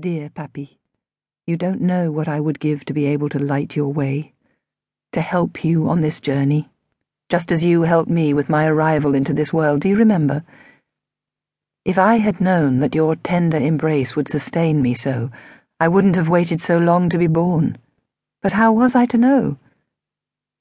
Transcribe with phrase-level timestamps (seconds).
[0.00, 0.78] Dear Pappy,
[1.46, 4.32] you don't know what I would give to be able to light your way,
[5.12, 6.70] to help you on this journey,
[7.28, 9.82] just as you helped me with my arrival into this world.
[9.82, 10.44] Do you remember?
[11.84, 15.30] If I had known that your tender embrace would sustain me so,
[15.78, 17.76] I wouldn't have waited so long to be born.
[18.40, 19.58] But how was I to know?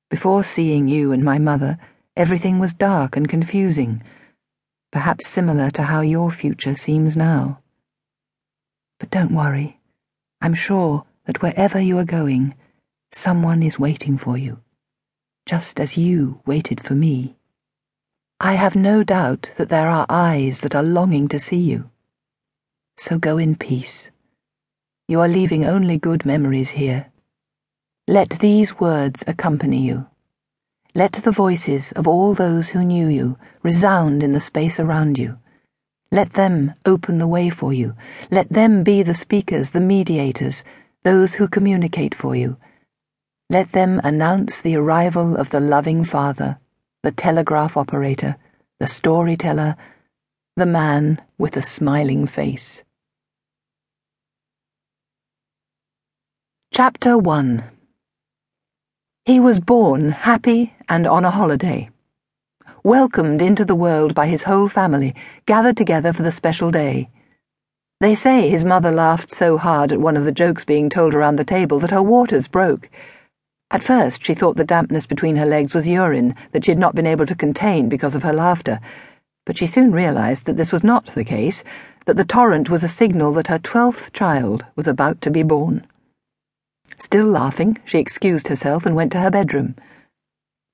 [0.09, 1.77] Before seeing you and my mother,
[2.17, 4.03] everything was dark and confusing,
[4.91, 7.61] perhaps similar to how your future seems now.
[9.01, 9.79] But don't worry.
[10.41, 12.53] I'm sure that wherever you are going,
[13.11, 14.59] someone is waiting for you,
[15.47, 17.35] just as you waited for me.
[18.39, 21.89] I have no doubt that there are eyes that are longing to see you.
[22.95, 24.11] So go in peace.
[25.07, 27.11] You are leaving only good memories here.
[28.07, 30.05] Let these words accompany you.
[30.93, 35.39] Let the voices of all those who knew you resound in the space around you.
[36.13, 37.95] Let them open the way for you.
[38.29, 40.61] Let them be the speakers, the mediators,
[41.03, 42.57] those who communicate for you.
[43.49, 46.59] Let them announce the arrival of the loving Father,
[47.01, 48.35] the telegraph operator,
[48.79, 49.77] the storyteller,
[50.57, 52.83] the man with the smiling face.
[56.73, 57.63] Chapter 1
[59.23, 61.89] He was born happy and on a holiday
[62.83, 65.15] welcomed into the world by his whole family,
[65.45, 67.09] gathered together for the special day.
[67.99, 71.35] They say his mother laughed so hard at one of the jokes being told around
[71.35, 72.89] the table that her waters broke.
[73.69, 76.95] At first, she thought the dampness between her legs was urine that she had not
[76.95, 78.79] been able to contain because of her laughter,
[79.45, 81.63] but she soon realized that this was not the case,
[82.05, 85.85] that the torrent was a signal that her twelfth child was about to be born.
[86.97, 89.75] Still laughing, she excused herself and went to her bedroom.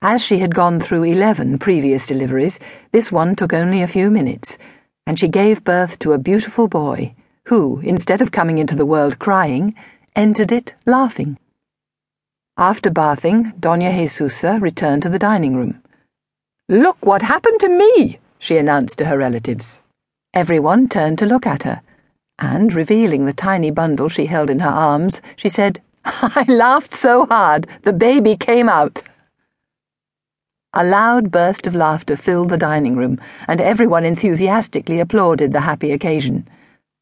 [0.01, 2.59] As she had gone through eleven previous deliveries,
[2.91, 4.57] this one took only a few minutes,
[5.07, 9.17] and she gave birth to a beautiful boy who, instead of coming into the world
[9.17, 9.73] crying,
[10.15, 11.39] entered it laughing.
[12.57, 15.81] After bathing, Dona Jesusa returned to the dining room.
[16.69, 19.79] Look what happened to me, she announced to her relatives.
[20.31, 21.81] Everyone turned to look at her,
[22.37, 27.25] and, revealing the tiny bundle she held in her arms, she said, I laughed so
[27.25, 29.01] hard, the baby came out.
[30.79, 35.91] A loud burst of laughter filled the dining room, and everyone enthusiastically applauded the happy
[35.91, 36.47] occasion.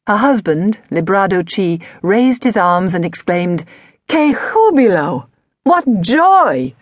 [0.06, 3.66] Her husband, Librado Chi, raised his arms and exclaimed,
[4.08, 5.26] Que jubilo!
[5.64, 6.74] What joy!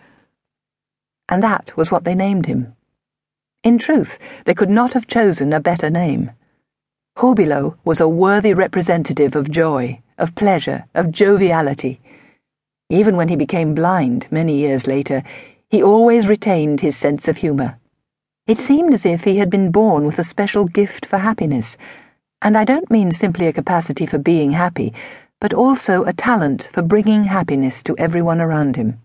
[1.27, 2.73] And that was what they named him.
[3.61, 6.31] In truth, they could not have chosen a better name.
[7.17, 11.99] Jubilo was a worthy representative of joy, of pleasure, of joviality.
[12.89, 15.23] Even when he became blind many years later,
[15.75, 17.77] he always retained his sense of humour.
[18.47, 21.77] It seemed as if he had been born with a special gift for happiness,
[22.41, 24.93] and I don't mean simply a capacity for being happy,
[25.41, 29.01] but also a talent for bringing happiness to everyone around him.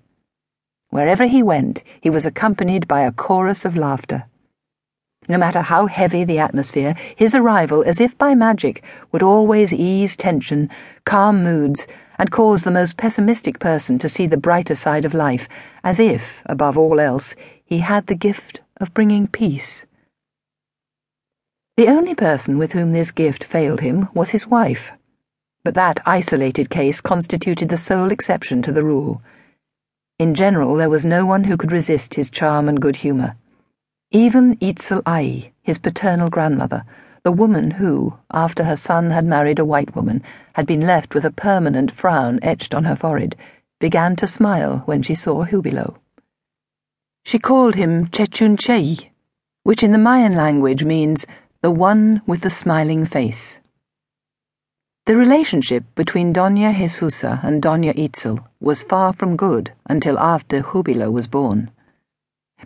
[0.90, 4.26] Wherever he went, he was accompanied by a chorus of laughter.
[5.28, 10.16] No matter how heavy the atmosphere, his arrival, as if by magic, would always ease
[10.16, 10.70] tension,
[11.04, 11.88] calm moods,
[12.20, 15.48] and cause the most pessimistic person to see the brighter side of life,
[15.82, 19.86] as if, above all else, he had the gift of bringing peace.
[21.78, 24.92] The only person with whom this gift failed him was his wife,
[25.64, 29.22] but that isolated case constituted the sole exception to the rule.
[30.18, 33.34] In general, there was no one who could resist his charm and good humour.
[34.10, 36.84] Even Itzel Ai, his paternal grandmother,
[37.22, 40.22] the woman who, after her son had married a white woman,
[40.54, 43.36] had been left with a permanent frown etched on her forehead,
[43.78, 45.96] began to smile when she saw Jubilo.
[47.24, 49.10] She called him Chechunchei,
[49.62, 51.26] which in the Mayan language means
[51.60, 53.58] the one with the smiling face.
[55.06, 61.10] The relationship between Dona Jesusa and Dona Itzel was far from good until after Jubilo
[61.10, 61.70] was born.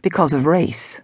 [0.02, 1.00] Because of race.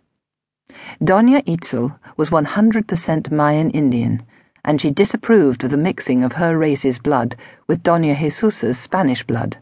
[1.02, 4.22] Dona Itzel was 100% Mayan Indian,
[4.64, 7.36] and she disapproved of the mixing of her race's blood
[7.66, 9.58] with Dona Jesusa's Spanish blood.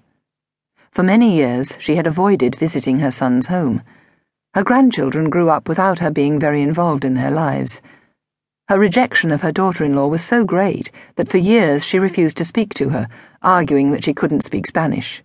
[0.91, 3.83] For many years, she had avoided visiting her son's home.
[4.55, 7.81] Her grandchildren grew up without her being very involved in their lives.
[8.69, 12.37] Her rejection of her daughter in law was so great that for years she refused
[12.39, 13.09] to speak to her,
[13.43, 15.23] arguing that she couldn't speak Spanish.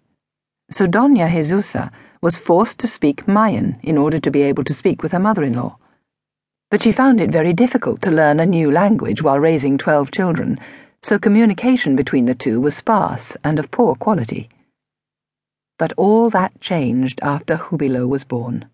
[0.70, 1.92] So Dona Jesusa
[2.22, 5.44] was forced to speak Mayan in order to be able to speak with her mother
[5.44, 5.78] in law.
[6.74, 10.58] But she found it very difficult to learn a new language while raising twelve children,
[11.04, 14.50] so communication between the two was sparse and of poor quality.
[15.78, 18.66] But all that changed after Jubilo was born.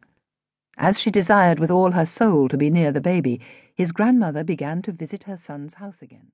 [0.78, 3.42] As she desired with all her soul to be near the baby,
[3.76, 6.28] his grandmother began to visit her son's house again.